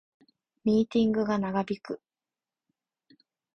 [0.63, 2.01] ミーティングが長引く